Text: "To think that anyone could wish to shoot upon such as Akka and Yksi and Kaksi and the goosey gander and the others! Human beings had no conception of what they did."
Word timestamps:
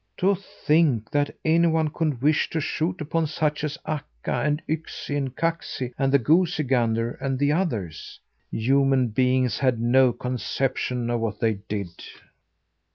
"To 0.17 0.33
think 0.33 1.11
that 1.11 1.29
anyone 1.45 1.91
could 1.91 2.23
wish 2.23 2.49
to 2.49 2.59
shoot 2.59 2.99
upon 3.01 3.27
such 3.27 3.63
as 3.63 3.77
Akka 3.85 4.33
and 4.33 4.59
Yksi 4.67 5.15
and 5.15 5.35
Kaksi 5.35 5.93
and 5.95 6.11
the 6.11 6.17
goosey 6.17 6.63
gander 6.63 7.11
and 7.21 7.37
the 7.37 7.51
others! 7.51 8.19
Human 8.49 9.09
beings 9.09 9.59
had 9.59 9.79
no 9.79 10.11
conception 10.11 11.11
of 11.11 11.19
what 11.21 11.39
they 11.39 11.53
did." 11.69 11.91